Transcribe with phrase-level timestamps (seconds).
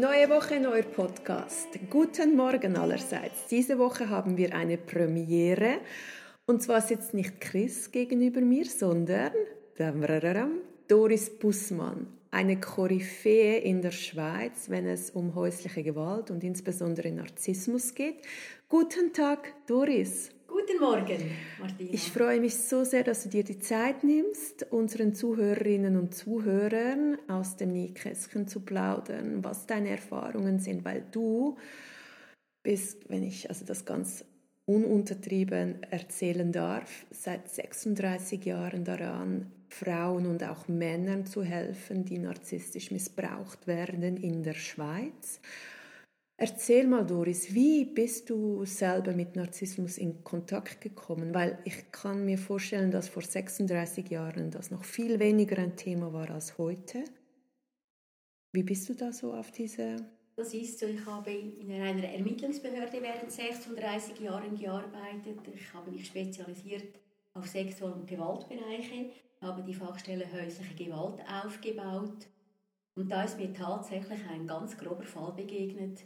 [0.00, 1.78] Neue Woche, neuer Podcast.
[1.90, 3.48] Guten Morgen allerseits.
[3.50, 5.80] Diese Woche haben wir eine Premiere.
[6.46, 9.32] Und zwar sitzt nicht Chris gegenüber mir, sondern
[10.88, 17.92] Doris Bussmann, eine Koryphäe in der Schweiz, wenn es um häusliche Gewalt und insbesondere Narzissmus
[17.94, 18.22] geht.
[18.70, 20.30] Guten Tag, Doris.
[20.60, 21.90] Guten Morgen, Martina.
[21.92, 27.16] Ich freue mich so sehr, dass du dir die Zeit nimmst, unseren Zuhörerinnen und Zuhörern
[27.28, 31.56] aus dem Nähkästchen zu plaudern, was deine Erfahrungen sind, weil du
[32.62, 34.24] bist, wenn ich also das ganz
[34.66, 42.90] ununtertrieben erzählen darf, seit 36 Jahren daran, Frauen und auch Männern zu helfen, die narzisstisch
[42.90, 45.40] missbraucht werden in der Schweiz.
[46.42, 51.34] Erzähl mal, Doris, wie bist du selber mit Narzissmus in Kontakt gekommen?
[51.34, 56.14] Weil ich kann mir vorstellen, dass vor 36 Jahren das noch viel weniger ein Thema
[56.14, 57.04] war als heute.
[58.52, 59.96] Wie bist du da so auf diese...
[60.34, 65.40] Das ist so, ich habe in einer Ermittlungsbehörde während 36 Jahren gearbeitet.
[65.54, 66.98] Ich habe mich spezialisiert
[67.34, 69.10] auf Sexual- und Gewaltbereiche,
[69.42, 72.28] habe die Fachstelle häusliche Gewalt aufgebaut.
[72.94, 76.02] Und da ist mir tatsächlich ein ganz grober Fall begegnet,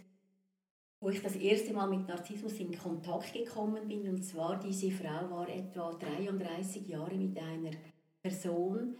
[1.05, 4.09] wo ich das erste Mal mit Narzissmus in Kontakt gekommen bin.
[4.09, 7.69] Und zwar, diese Frau war etwa 33 Jahre mit einer
[8.23, 8.97] Person,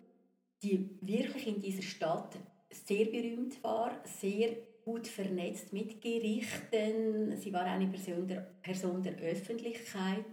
[0.62, 2.38] die wirklich in dieser Stadt
[2.70, 7.36] sehr berühmt war, sehr gut vernetzt mit Gerichten.
[7.38, 10.26] Sie war eine Person der, Person der Öffentlichkeit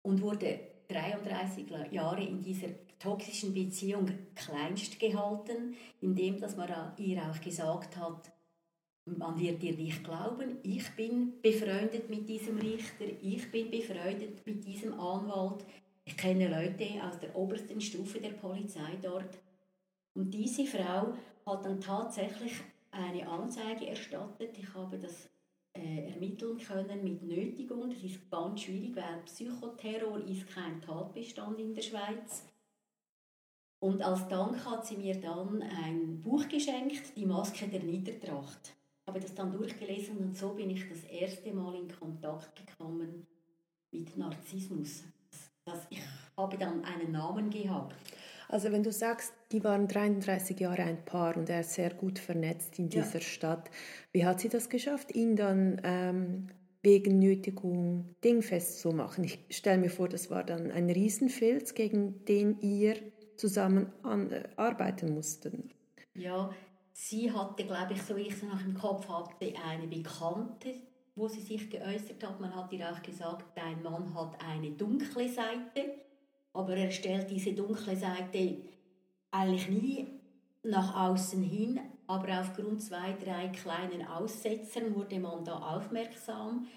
[0.00, 7.38] und wurde 33 Jahre in dieser toxischen Beziehung kleinst gehalten, indem dass man ihr auch
[7.42, 8.33] gesagt hat,
[9.06, 14.64] man wird dir nicht glauben, ich bin befreundet mit diesem Richter, ich bin befreundet mit
[14.64, 15.64] diesem Anwalt,
[16.04, 19.38] ich kenne Leute aus der obersten Stufe der Polizei dort.
[20.14, 21.14] Und diese Frau
[21.46, 22.52] hat dann tatsächlich
[22.90, 24.56] eine Anzeige erstattet.
[24.58, 25.28] Ich habe das
[25.72, 27.90] äh, ermitteln können mit Nötigung.
[27.90, 32.44] Das ist ganz schwierig, weil Psychoterror ist kein Tatbestand in der Schweiz.
[33.80, 38.74] Und als Dank hat sie mir dann ein Buch geschenkt, Die Maske der Niedertracht
[39.06, 43.26] habe das dann durchgelesen und so bin ich das erste Mal in Kontakt gekommen
[43.92, 45.04] mit Narzissmus.
[45.64, 46.00] Das, ich
[46.36, 47.94] habe dann einen Namen gehabt.
[48.48, 52.18] Also wenn du sagst, die waren 33 Jahre ein Paar und er ist sehr gut
[52.18, 53.20] vernetzt in dieser ja.
[53.20, 53.70] Stadt,
[54.12, 56.48] wie hat sie das geschafft, ihn dann ähm,
[56.82, 59.24] wegen Nötigung dingfest zu machen?
[59.24, 62.96] Ich stelle mir vor, das war dann ein Riesenfilz, gegen den ihr
[63.36, 65.70] zusammen an, äh, arbeiten mussten.
[66.14, 66.50] Ja,
[66.96, 70.74] Sie hatte, glaube ich, so wie ich es noch im Kopf hatte, eine Bekannte,
[71.16, 72.38] wo sie sich geäußert hat.
[72.38, 75.96] Man hat ihr auch gesagt, dein Mann hat eine dunkle Seite,
[76.52, 78.58] aber er stellt diese dunkle Seite
[79.32, 80.06] eigentlich nie
[80.62, 86.68] nach außen hin, aber aufgrund zwei, drei kleinen Aussetzern wurde man da aufmerksam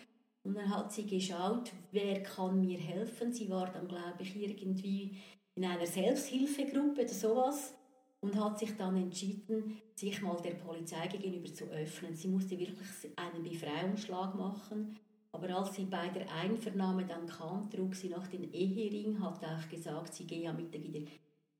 [0.43, 3.31] und dann hat sie geschaut, wer kann mir helfen.
[3.31, 5.15] Sie war dann, glaube ich, irgendwie
[5.53, 7.76] in einer Selbsthilfegruppe oder sowas
[8.21, 12.15] und hat sich dann entschieden, sich mal der Polizei gegenüber zu öffnen.
[12.15, 14.97] Sie musste wirklich einen Befreiungsschlag machen.
[15.31, 19.69] Aber als sie bei der Einvernahme dann kam, trug sie noch den Ehering, hat auch
[19.69, 21.11] gesagt, sie gehe ja mit wieder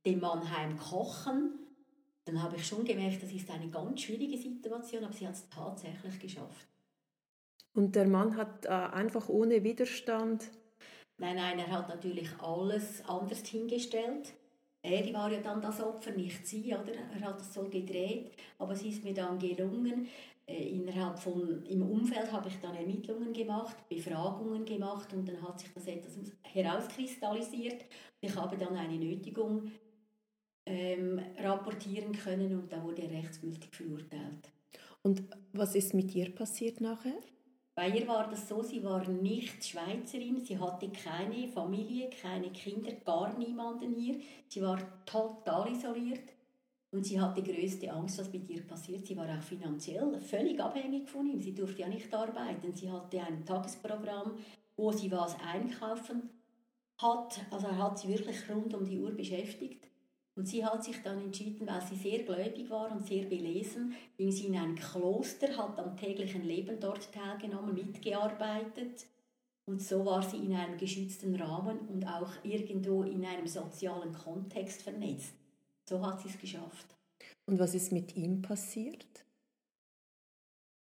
[0.06, 1.60] dem Mann heim kochen.
[2.26, 5.48] Dann habe ich schon gemerkt, das ist eine ganz schwierige Situation, aber sie hat es
[5.50, 6.68] tatsächlich geschafft.
[7.74, 10.50] Und der Mann hat äh, einfach ohne Widerstand?
[11.20, 14.34] Nein, nein, er hat natürlich alles anders hingestellt.
[14.82, 16.94] Er war ja dann das Opfer, nicht sie, oder?
[17.14, 20.08] Er hat es so gedreht, aber es ist mir dann gelungen.
[20.46, 25.60] Äh, innerhalb von, im Umfeld habe ich dann Ermittlungen gemacht, Befragungen gemacht und dann hat
[25.60, 27.84] sich das etwas herauskristallisiert.
[28.22, 29.72] Ich habe dann eine Nötigung
[30.66, 34.52] ähm, rapportieren können und da wurde er rechtsgültig verurteilt.
[35.04, 37.20] Und was ist mit ihr passiert nachher?
[37.78, 42.92] Bei ihr war das so, sie war nicht Schweizerin, sie hatte keine Familie, keine Kinder,
[43.06, 44.20] gar niemanden hier.
[44.48, 46.34] Sie war total isoliert
[46.90, 49.06] und sie hatte größte Angst, was mit ihr passiert.
[49.06, 51.40] Sie war auch finanziell völlig abhängig von ihm.
[51.40, 52.74] Sie durfte ja nicht arbeiten.
[52.74, 54.40] Sie hatte ein Tagesprogramm,
[54.76, 56.32] wo sie was einkaufen
[56.98, 57.40] hat.
[57.52, 59.88] Also er hat sie wirklich rund um die Uhr beschäftigt.
[60.38, 64.32] Und sie hat sich dann entschieden, weil sie sehr gläubig war und sehr belesen, ging
[64.32, 69.08] sie in ein Kloster, hat am täglichen Leben dort teilgenommen, mitgearbeitet.
[69.66, 74.84] Und so war sie in einem geschützten Rahmen und auch irgendwo in einem sozialen Kontext
[74.84, 75.34] vernetzt.
[75.90, 76.96] So hat sie es geschafft.
[77.48, 79.26] Und was ist mit ihm passiert?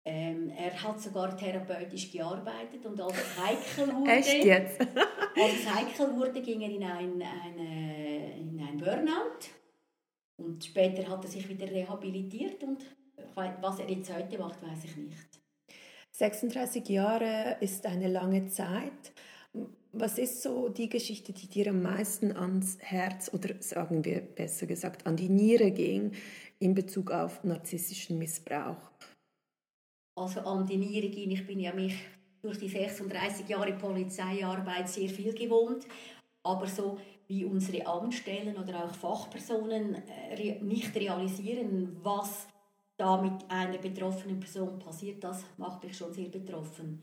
[0.06, 6.42] Ähm, er hat sogar therapeutisch gearbeitet und als es heikel wurde, als es heikel wurde,
[6.42, 9.50] ging er in ein, eine, in ein Burnout
[10.38, 12.86] und später hat er sich wieder rehabilitiert und
[13.36, 15.40] was er jetzt heute macht, weiß ich nicht.
[16.12, 19.14] 36 Jahre ist eine lange Zeit.
[19.92, 24.68] Was ist so die Geschichte, die dir am meisten ans Herz oder sagen wir besser
[24.68, 26.12] gesagt an die Niere ging
[26.60, 28.78] in Bezug auf narzisstischen Missbrauch?
[30.20, 31.96] Also an die Niere ging, ich bin ja mich
[32.42, 35.88] durch die 36 Jahre Polizeiarbeit sehr viel gewohnt,
[36.44, 42.48] aber so wie unsere Amtsstellen oder auch Fachpersonen äh, nicht realisieren, was
[42.98, 47.02] da mit einer betroffenen Person passiert, das macht mich schon sehr betroffen.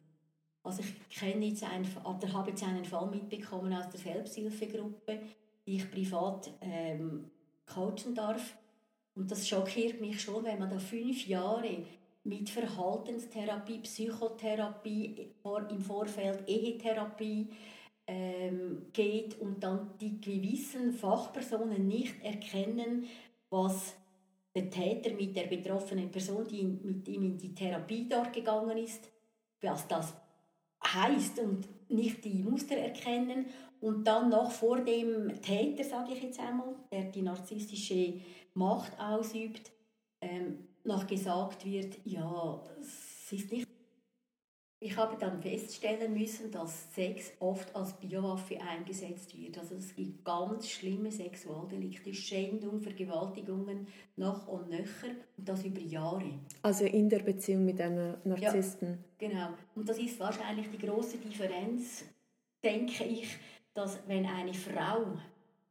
[0.63, 5.21] Also ich kenne jetzt einen, oder habe jetzt einen Fall mitbekommen aus der Selbsthilfegruppe,
[5.65, 7.31] die ich privat ähm,
[7.73, 8.59] coachen darf.
[9.15, 11.87] Und das schockiert mich schon, wenn man da fünf Jahre
[12.27, 15.31] mit Verhaltenstherapie, Psychotherapie,
[15.71, 17.49] im Vorfeld Ehetherapie
[18.07, 23.07] ähm, geht und dann die gewissen Fachpersonen nicht erkennen,
[23.49, 23.95] was
[24.55, 29.09] der Täter mit der betroffenen Person, die mit ihm in die Therapie dort gegangen ist,
[29.61, 30.15] was das
[30.85, 33.47] heißt und nicht die Muster erkennen.
[33.81, 38.15] Und dann noch vor dem Täter, sage ich jetzt einmal, der die narzisstische
[38.55, 39.71] Macht ausübt,
[40.21, 43.67] ähm, noch gesagt wird, ja, es ist nicht
[44.79, 49.59] ich habe dann feststellen müssen, dass Sex oft als Biowaffe eingesetzt wird.
[49.59, 53.87] Also es gibt ganz schlimme Sexualdelikte, Schändung, Vergewaltigungen
[54.17, 56.31] noch und nöcher und das über Jahre.
[56.63, 58.99] Also in der Beziehung mit einem Narzissten.
[59.19, 59.49] Ja, genau.
[59.75, 62.05] Und das ist wahrscheinlich die große Differenz,
[62.63, 63.39] denke ich,
[63.73, 65.19] dass wenn eine Frau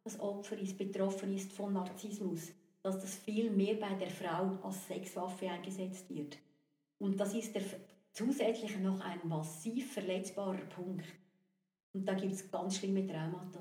[0.03, 2.51] das Opfer ist, betroffen ist von Narzissmus,
[2.85, 6.37] dass das viel mehr bei der Frau als Sexwaffe eingesetzt wird.
[6.99, 7.63] Und das ist der
[8.11, 11.03] zusätzlich noch ein massiv verletzbarer Punkt.
[11.93, 13.59] Und da gibt es ganz schlimme Traumata.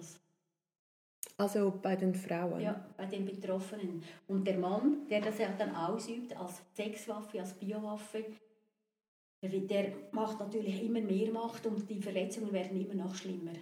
[1.38, 2.60] Also bei den Frauen?
[2.60, 4.02] Ja, bei den Betroffenen.
[4.28, 8.26] Und der Mann, der das ja dann ausübt als Sexwaffe, als Biowaffe,
[9.42, 13.54] der macht natürlich immer mehr Macht und die Verletzungen werden immer noch schlimmer.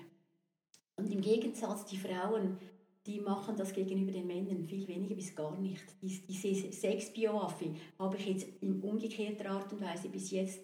[0.97, 2.59] Und im Gegensatz die Frauen,
[3.07, 5.83] die machen das gegenüber den Männern viel weniger bis gar nicht.
[6.01, 10.61] Diese Sexbiowaffe habe ich jetzt in umgekehrter Art und Weise bis jetzt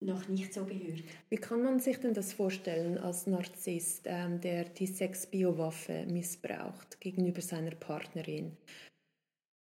[0.00, 1.02] noch nicht so gehört.
[1.28, 7.40] Wie kann man sich denn das vorstellen als Narzisst, ähm, der die Sexbiowaffe missbraucht gegenüber
[7.40, 8.56] seiner Partnerin?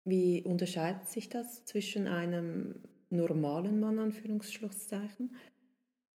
[0.04, 5.36] Wie unterscheidet sich das zwischen einem normalen Mann, Anführungsschlusszeichen?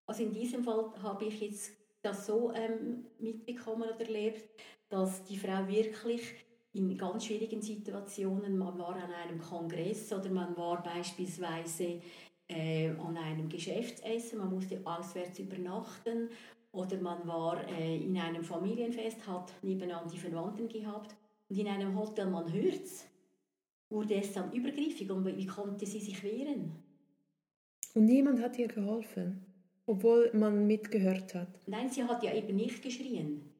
[0.06, 1.72] Also in diesem Fall habe ich jetzt
[2.02, 4.44] das so ähm, mitbekommen oder erlebt,
[4.94, 6.22] dass die Frau wirklich
[6.72, 12.00] in ganz schwierigen Situationen, man war an einem Kongress oder man war beispielsweise
[12.48, 16.28] äh, an einem Geschäftsessen, man musste auswärts übernachten
[16.70, 21.16] oder man war äh, in einem Familienfest, hat nebenan die Verwandten gehabt
[21.48, 23.04] und in einem Hotel, man hört es,
[23.90, 26.70] wurde es dann übergriffig und wie konnte sie sich wehren?
[27.94, 29.44] Und niemand hat ihr geholfen,
[29.86, 31.48] obwohl man mitgehört hat?
[31.66, 33.53] Nein, sie hat ja eben nicht geschrien.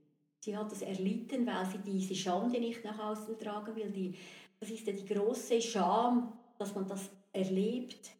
[0.44, 3.90] Sie hat es erlitten, weil sie diese Schande nicht nach außen tragen will.
[3.90, 4.14] Die,
[4.60, 8.10] das ist ja die große Scham, dass man das erlebt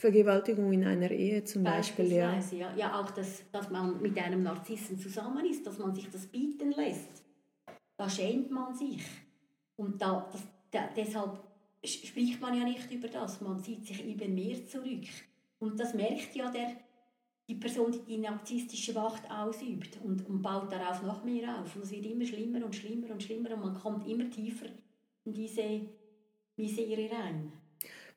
[0.00, 2.40] Vergewaltigung in einer Ehe zum Beispiel, ja.
[2.52, 2.74] ja.
[2.74, 6.72] Ja, auch, dass, dass man mit einem Narzissen zusammen ist, dass man sich das bieten
[6.72, 7.22] lässt.
[7.98, 9.02] Da schämt man sich.
[9.76, 10.40] Und da, das,
[10.70, 11.38] da, deshalb
[11.84, 13.42] spricht man ja nicht über das.
[13.42, 15.04] Man zieht sich eben mehr zurück.
[15.58, 16.76] Und das merkt ja der,
[17.50, 21.74] die Person, die die narzisstische Macht ausübt und, und baut darauf noch mehr auf.
[21.74, 24.66] Und es wird immer schlimmer und schlimmer und schlimmer und man kommt immer tiefer
[25.24, 25.80] in diese
[26.56, 27.52] Misere rein.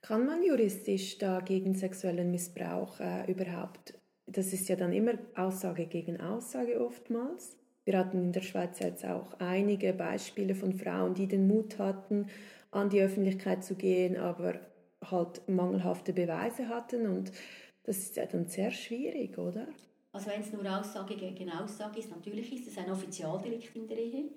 [0.01, 3.95] Kann man juristisch da gegen sexuellen Missbrauch äh, überhaupt,
[4.27, 7.57] das ist ja dann immer Aussage gegen Aussage oftmals.
[7.85, 12.27] Wir hatten in der Schweiz jetzt auch einige Beispiele von Frauen, die den Mut hatten,
[12.71, 14.59] an die Öffentlichkeit zu gehen, aber
[15.09, 17.31] halt mangelhafte Beweise hatten und
[17.83, 19.67] das ist ja dann sehr schwierig, oder?
[20.11, 23.97] Also wenn es nur Aussage gegen Aussage ist, natürlich ist es ein Offizialdelikt in der
[23.97, 24.29] Ehe,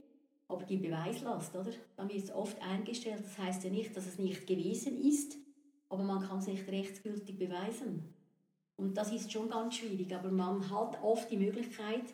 [0.48, 1.70] aber die Beweislast, oder?
[1.96, 5.36] Dann wird es oft eingestellt, das heißt ja nicht, dass es nicht gewesen ist,
[5.88, 8.14] aber man kann es nicht rechtsgültig beweisen.
[8.76, 12.04] Und das ist schon ganz schwierig, aber man hat oft die Möglichkeit,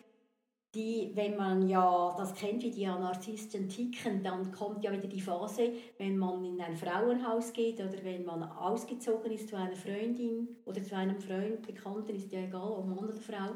[0.75, 5.21] die, wenn man ja das kennt, wie die Narzissten ticken, dann kommt ja wieder die
[5.21, 10.49] Phase, wenn man in ein Frauenhaus geht oder wenn man ausgezogen ist zu einer Freundin
[10.65, 13.55] oder zu einem Freund, Bekannten, ist ja egal, ob Mann oder Frau,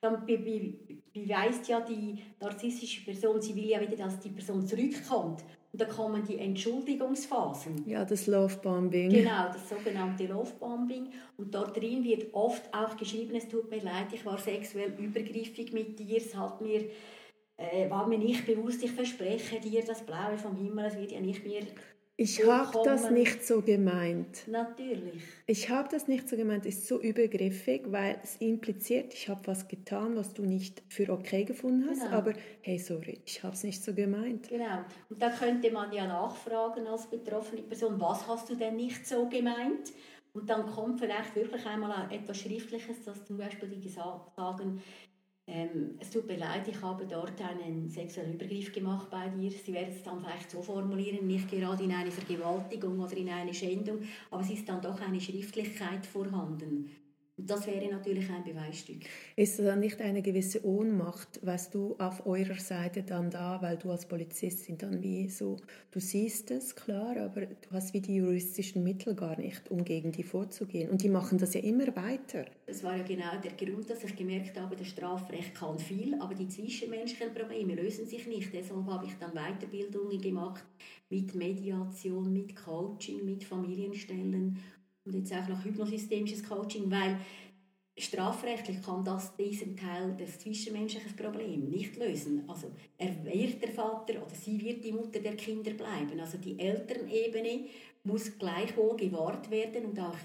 [0.00, 0.74] dann be be
[1.12, 5.44] beweist ja die narzisstische Person, sie will ja wieder, dass die Person zurückkommt.
[5.76, 7.86] Und dann kommen die Entschuldigungsphasen.
[7.86, 9.10] Ja, das Lovebombing.
[9.10, 11.08] Genau, das sogenannte Lovebombing.
[11.36, 15.74] Und dort drin wird oft auch geschrieben, es tut mir leid, ich war sexuell übergriffig
[15.74, 16.88] mit dir, es hat mir,
[17.58, 21.20] äh, war mir nicht bewusst, ich verspreche dir das Blaue vom Himmel, es wird ja
[21.20, 21.60] nicht mehr
[22.18, 24.48] ich habe das nicht so gemeint.
[24.48, 25.22] Natürlich.
[25.46, 29.68] Ich habe das nicht so gemeint, ist so übergriffig, weil es impliziert, ich habe was
[29.68, 32.16] getan, was du nicht für okay gefunden hast, genau.
[32.16, 32.32] aber
[32.62, 34.48] hey, sorry, ich habe es nicht so gemeint.
[34.48, 34.84] Genau.
[35.10, 39.28] Und da könnte man ja nachfragen als betroffene Person, was hast du denn nicht so
[39.28, 39.92] gemeint?
[40.32, 44.82] Und dann kommt vielleicht wirklich einmal etwas Schriftliches, dass zum Beispiel die sagen,
[45.48, 49.50] ähm, es tut mir leid, ich habe dort einen sexuellen Übergriff gemacht bei dir.
[49.50, 53.54] Sie werden es dann vielleicht so formulieren, nicht gerade in eine Vergewaltigung oder in eine
[53.54, 54.00] Schändung,
[54.30, 56.90] aber es ist dann doch eine Schriftlichkeit vorhanden.
[57.38, 59.02] Das wäre natürlich ein Beweisstück.
[59.36, 63.90] Ist da nicht eine gewisse Ohnmacht, weißt du, auf eurer Seite dann da, weil du
[63.90, 65.58] als Polizistin dann wie so,
[65.90, 70.12] du siehst es, klar, aber du hast wie die juristischen Mittel gar nicht, um gegen
[70.12, 70.88] die vorzugehen.
[70.88, 72.46] Und die machen das ja immer weiter.
[72.66, 76.34] Das war ja genau der Grund, dass ich gemerkt habe, das Strafrecht kann viel, aber
[76.34, 78.50] die zwischenmenschlichen Probleme lösen sich nicht.
[78.54, 80.64] Deshalb habe ich dann Weiterbildungen gemacht
[81.10, 84.58] mit Mediation, mit Coaching, mit Familienstellen
[85.06, 87.18] und jetzt auch noch hypnosystemisches Coaching, weil
[87.98, 92.44] strafrechtlich kann das diesen Teil des zwischenmenschlichen Problems nicht lösen.
[92.46, 96.20] Also er wird der Vater oder sie wird die Mutter der Kinder bleiben.
[96.20, 97.66] Also die Elternebene
[98.04, 100.18] muss gleichwohl gewahrt werden und auch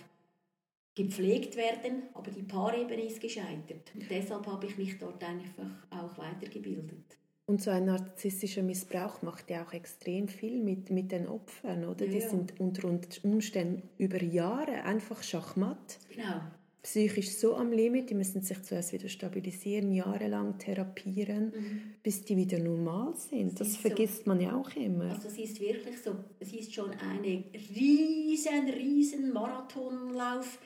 [0.94, 3.92] gepflegt werden, aber die Paarebene ist gescheitert.
[3.94, 7.21] Und deshalb habe ich mich dort einfach auch weitergebildet.
[7.52, 12.06] Und so ein narzisstischer Missbrauch macht ja auch extrem viel mit, mit den Opfern, oder?
[12.06, 12.88] Ja, Die sind unter
[13.24, 16.00] Umständen über Jahre einfach schachmatt.
[16.16, 16.40] Genau.
[16.82, 21.82] Psychisch so am Limit, die müssen sich zuerst wieder stabilisieren, jahrelang therapieren, mhm.
[22.02, 23.60] bis die wieder normal sind.
[23.60, 24.30] Das, das vergisst so.
[24.30, 25.12] man ja auch immer.
[25.12, 27.44] Also es ist wirklich so, es ist schon eine
[27.76, 30.58] riesen, riesen Marathonlauf,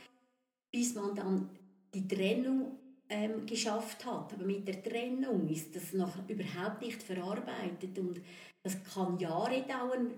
[0.71, 1.49] bis man dann
[1.95, 2.77] die Trennung
[3.09, 4.33] ähm, geschafft hat.
[4.33, 8.21] Aber mit der Trennung ist das noch überhaupt nicht verarbeitet und
[8.63, 10.11] das kann Jahre dauern.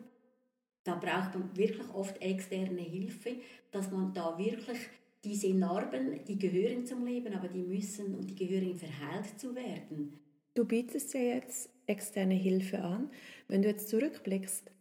[0.83, 3.35] Da braucht man wirklich oft externe Hilfe,
[3.71, 4.79] dass man da wirklich
[5.23, 10.13] diese Narben, die gehören zum Leben, aber die müssen und die gehören verheilt zu werden.
[10.53, 13.09] Du bietest ja jetzt externe Hilfe an.
[13.47, 14.71] Wenn du jetzt zurückblickst,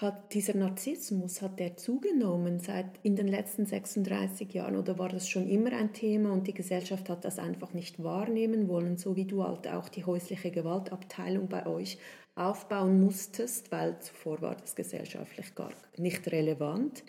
[0.00, 5.28] hat dieser Narzissmus, hat der zugenommen seit in den letzten 36 Jahren oder war das
[5.28, 9.26] schon immer ein Thema und die Gesellschaft hat das einfach nicht wahrnehmen wollen, so wie
[9.26, 11.98] du halt auch die häusliche Gewaltabteilung bei euch
[12.34, 17.04] aufbauen musstest, weil zuvor war das gesellschaftlich gar nicht relevant.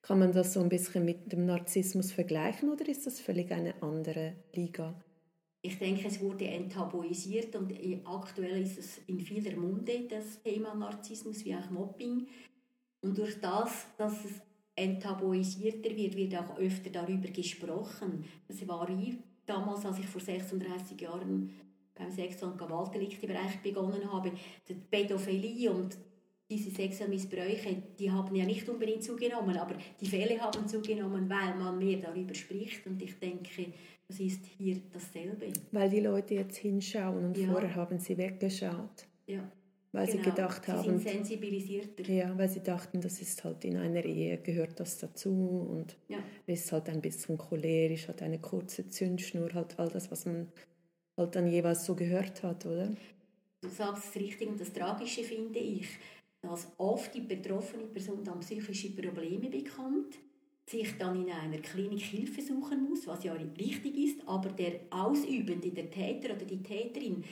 [0.00, 3.82] Kann man das so ein bisschen mit dem Narzissmus vergleichen oder ist das völlig eine
[3.82, 4.94] andere Liga?
[5.66, 7.72] Ich denke, es wurde enttabuisiert und
[8.04, 12.26] aktuell ist es in vieler Munde, das Thema Narzissmus wie auch Mobbing.
[13.00, 14.42] Und durch das, dass es
[14.76, 18.26] enttabuisierter wird, wird auch öfter darüber gesprochen.
[18.46, 19.14] Das war ich
[19.46, 21.50] damals, als ich vor 36 Jahren
[21.94, 24.32] beim Sexual- und Gewaltdeliktebereich begonnen habe,
[24.68, 25.96] die Pädophilie und
[26.50, 31.78] diese Sexualmissbräuche, die haben ja nicht unbedingt zugenommen, aber die Fälle haben zugenommen, weil man
[31.78, 32.86] mehr darüber spricht.
[32.86, 33.72] Und ich denke,
[34.08, 35.46] das ist hier dasselbe.
[35.72, 37.50] Weil die Leute jetzt hinschauen und ja.
[37.50, 39.06] vorher haben sie weggeschaut.
[39.26, 39.50] Ja.
[39.92, 40.18] Weil genau.
[40.18, 40.82] sie gedacht haben.
[40.82, 42.12] Sie sind sensibilisierter.
[42.12, 45.30] Ja, weil sie dachten, das ist halt in einer Ehe, gehört das dazu
[45.70, 46.18] und ja.
[46.46, 50.48] ist halt ein bisschen cholerisch, hat eine kurze Zündschnur, halt all das, was man
[51.16, 52.90] halt dann jeweils so gehört hat, oder?
[53.60, 55.86] Du sagst es richtig und das Tragische finde ich,
[56.44, 60.14] dass oft die betroffene Person dann psychische Probleme bekommt
[60.66, 65.70] sich dann in einer Klinik Hilfe suchen muss, was ja richtig ist, aber der Ausübende,
[65.70, 67.22] der Täter oder die Täterin,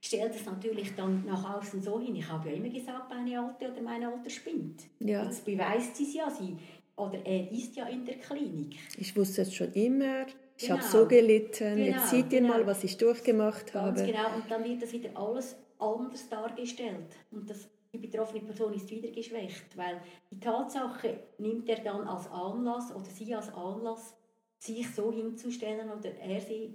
[0.00, 2.16] stellt es natürlich dann nach außen so hin.
[2.16, 4.82] Ich habe ja immer gesagt, meine Alte oder mein Alter spinnt.
[4.98, 5.24] Ja.
[5.24, 6.56] Jetzt beweist sie es ja, sie,
[6.96, 8.76] oder er ist ja in der Klinik.
[8.98, 10.78] Ich wusste es schon immer, ich genau.
[10.78, 12.54] habe so gelitten, genau, jetzt seht ihr genau.
[12.54, 14.06] mal, was ich durchgemacht Ganz habe.
[14.10, 17.16] genau, und dann wird das wieder alles anders dargestellt.
[17.30, 22.28] Und das die betroffene Person ist wieder geschwächt, weil die Tatsache nimmt er dann als
[22.30, 24.14] Anlass oder sie als Anlass,
[24.58, 26.74] sich so hinzustellen oder er sie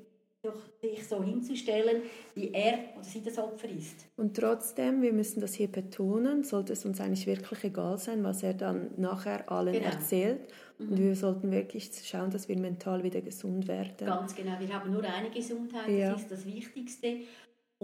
[0.82, 2.04] sich so hinzustellen,
[2.34, 4.06] wie er oder sie das Opfer ist.
[4.16, 8.44] Und trotzdem, wir müssen das hier betonen, sollte es uns eigentlich wirklich egal sein, was
[8.44, 9.86] er dann nachher allen genau.
[9.86, 10.42] erzählt.
[10.78, 10.90] Mhm.
[10.90, 14.06] Und wir sollten wirklich schauen, dass wir mental wieder gesund werden.
[14.06, 14.60] Ganz genau.
[14.60, 16.12] Wir haben nur eine Gesundheit, ja.
[16.12, 17.22] das ist das Wichtigste.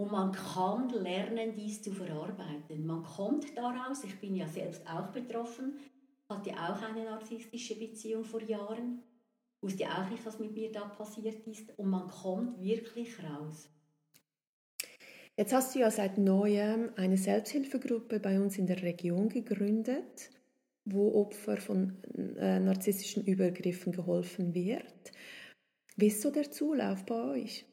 [0.02, 2.84] Und man kann lernen, dies zu verarbeiten.
[2.84, 5.78] Man kommt daraus, ich bin ja selbst auch betroffen,
[6.28, 9.04] hatte auch eine narzisstische Beziehung vor Jahren,
[9.60, 11.78] wusste auch nicht, was mit mir da passiert ist.
[11.78, 13.68] Und man kommt wirklich raus.
[15.36, 20.30] Jetzt hast du ja seit neuem eine Selbsthilfegruppe bei uns in der Region gegründet,
[20.84, 22.02] wo Opfer von
[22.40, 25.12] äh, narzisstischen Übergriffen geholfen wird.
[25.94, 27.71] Wie ist so der Zulauf bei euch?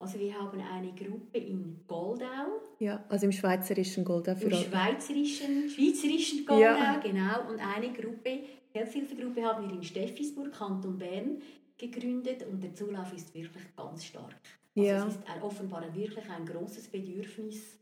[0.00, 2.60] Also wir haben eine Gruppe in Goldau.
[2.78, 4.36] Ja, also im schweizerischen Goldau.
[4.36, 7.00] Für Im schweizerischen, schweizerischen Goldau, ja.
[7.02, 7.50] genau.
[7.50, 8.40] Und eine Gruppe,
[8.72, 11.42] Selbsthilfegruppe haben wir in Steffisburg, Kanton Bern,
[11.76, 14.36] gegründet und der Zulauf ist wirklich ganz stark.
[14.76, 15.06] Also ja.
[15.06, 17.78] es ist offenbar wirklich ein großes Bedürfnis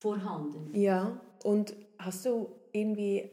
[0.00, 0.74] vorhanden.
[0.74, 3.30] Ja, und hast du irgendwie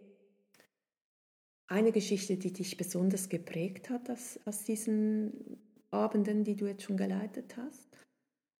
[1.67, 5.57] eine Geschichte, die dich besonders geprägt hat aus, aus diesen
[5.89, 7.90] Abenden, die du jetzt schon geleitet hast?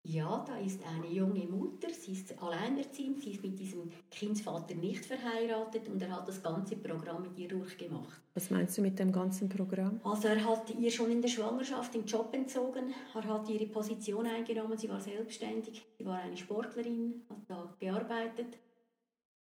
[0.03, 5.05] Ja, da ist eine junge Mutter, sie ist alleinerziehend, sie ist mit diesem Kindsvater nicht
[5.05, 8.19] verheiratet und er hat das ganze Programm mit ihr durchgemacht.
[8.33, 10.01] Was meinst du mit dem ganzen Programm?
[10.03, 14.25] Also er hat ihr schon in der Schwangerschaft den Job entzogen, er hat ihre Position
[14.25, 18.57] eingenommen, sie war selbstständig, sie war eine Sportlerin, hat da gearbeitet.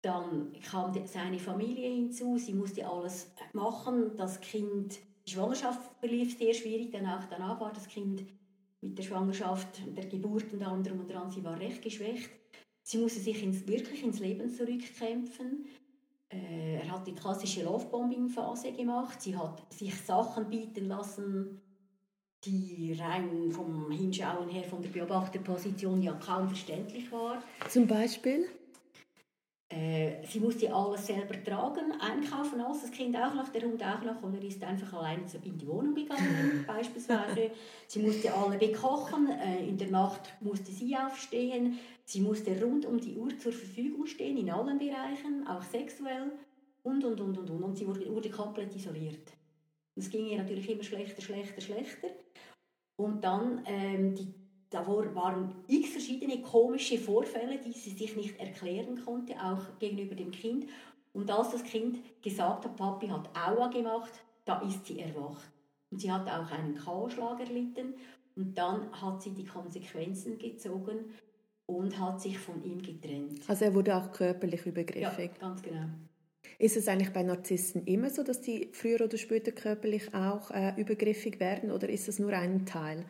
[0.03, 6.53] Dann kam seine Familie hinzu, sie musste alles machen, das Kind, die Schwangerschaft verlief sehr
[6.53, 8.27] schwierig, danach, danach war das Kind
[8.83, 11.31] mit der Schwangerschaft, der Geburt und drum und dran.
[11.31, 12.31] Sie war recht geschwächt.
[12.83, 15.67] Sie musste sich ins, wirklich ins Leben zurückkämpfen.
[16.29, 19.23] Äh, er hat die klassische Lovebombing-Phase gemacht.
[19.23, 21.61] Sie hat sich Sachen bieten lassen,
[22.45, 27.41] die rein vom Hinschauen her, von der Beobachterposition ja kaum verständlich war.
[27.69, 28.49] Zum Beispiel?
[29.73, 34.03] Äh, sie musste alles selber tragen, einkaufen, alles, das Kind auch noch, der Hund auch
[34.03, 34.23] noch.
[34.23, 37.51] Und er ist einfach alleine in die Wohnung gegangen, beispielsweise.
[37.87, 41.79] Sie musste alle bekochen, äh, in der Nacht musste sie aufstehen.
[42.05, 46.33] Sie musste rund um die Uhr zur Verfügung stehen, in allen Bereichen, auch sexuell.
[46.83, 47.63] Und, und, und, und, und.
[47.63, 49.33] Und sie wurde, wurde komplett isoliert.
[49.95, 52.09] Es ging ihr natürlich immer schlechter, schlechter, schlechter.
[52.97, 54.35] Und dann ähm, die
[54.73, 60.31] da waren x verschiedene komische Vorfälle, die sie sich nicht erklären konnte, auch gegenüber dem
[60.31, 60.67] Kind.
[61.13, 64.13] Und als das Kind gesagt hat, Papi hat Aua gemacht,
[64.45, 65.51] da ist sie erwacht.
[65.91, 67.95] Und sie hat auch einen Kahlschlag erlitten.
[68.35, 71.13] Und dann hat sie die Konsequenzen gezogen
[71.67, 73.41] und hat sich von ihm getrennt.
[73.47, 75.33] Also er wurde auch körperlich übergriffig?
[75.35, 75.85] Ja, ganz genau.
[76.59, 80.73] Ist es eigentlich bei Narzissten immer so, dass die früher oder später körperlich auch äh,
[80.81, 83.05] übergriffig werden oder ist das nur ein Teil?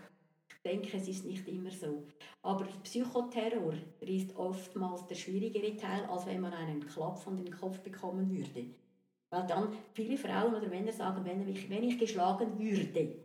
[0.64, 2.04] Denke, es ist nicht immer so.
[2.42, 7.78] Aber Psychoterror ist oftmals der schwierigere Teil, als wenn man einen Klapp von den Kopf
[7.80, 8.66] bekommen würde.
[9.30, 13.16] Weil dann viele Frauen oder Männer sagen, wenn ich, wenn ich geschlagen würde,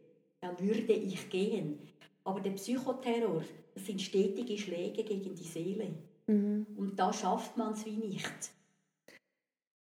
[0.42, 1.80] dann würde ich gehen.
[2.24, 5.94] Aber der Psychoterror, das sind stetige Schläge gegen die Seele.
[6.28, 6.66] Mhm.
[6.76, 8.52] Und da schafft man es wie nicht.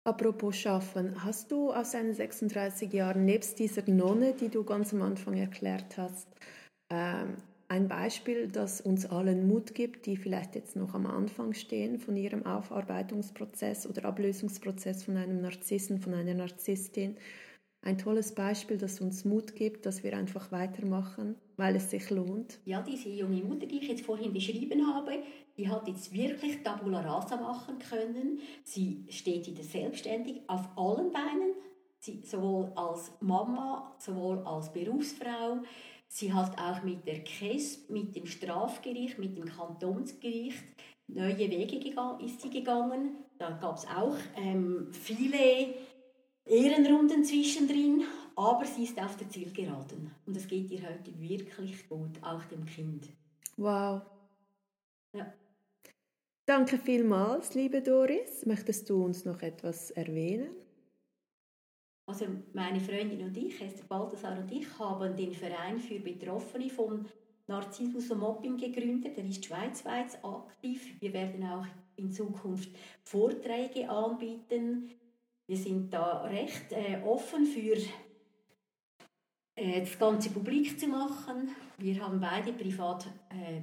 [0.04, 5.02] Apropos Schaffen, hast du aus deinen 36 Jahren, nebst dieser Nonne, die du ganz am
[5.02, 6.28] Anfang erklärt hast,
[6.90, 7.36] ähm,
[7.68, 12.16] ein Beispiel, das uns allen Mut gibt, die vielleicht jetzt noch am Anfang stehen von
[12.16, 17.16] ihrem Aufarbeitungsprozess oder Ablösungsprozess von einem Narzissen, von einer Narzisstin.
[17.82, 22.58] Ein tolles Beispiel, das uns Mut gibt, dass wir einfach weitermachen, weil es sich lohnt.
[22.64, 25.22] Ja, diese junge Mutter, die ich jetzt vorhin beschrieben habe,
[25.56, 28.40] die hat jetzt wirklich Tabula Rasa machen können.
[28.64, 31.54] Sie steht wieder selbstständig auf allen Beinen,
[31.98, 35.58] sie, sowohl als Mama, sowohl als Berufsfrau.
[36.08, 40.64] Sie hat auch mit der KESB, mit dem Strafgericht, mit dem Kantonsgericht
[41.08, 43.16] neue Wege gegangen, ist sie gegangen.
[43.38, 45.74] Da gab es auch ähm, viele
[46.44, 50.10] Ehrenrunden zwischendrin, aber sie ist auf der Zielgeraden.
[50.26, 53.08] Und es geht ihr heute wirklich gut, auch dem Kind.
[53.56, 54.02] Wow.
[55.12, 55.32] Ja.
[56.46, 58.46] Danke vielmals, liebe Doris.
[58.46, 60.65] Möchtest du uns noch etwas erwähnen?
[62.06, 67.04] Also meine Freundin und ich, Esther Balthasar und ich, haben den Verein für Betroffene von
[67.48, 69.16] Narzissmus und Mobbing gegründet.
[69.16, 71.00] Der ist schweizweit aktiv.
[71.00, 71.66] Wir werden auch
[71.96, 72.70] in Zukunft
[73.02, 74.90] Vorträge anbieten.
[75.48, 77.76] Wir sind da recht äh, offen für
[79.56, 81.50] äh, das ganze publik zu machen.
[81.78, 83.62] Wir haben beide privat äh,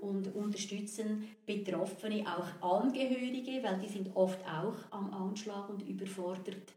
[0.00, 6.74] und unterstützen Betroffene, auch Angehörige, weil die sind oft auch am Anschlag und überfordert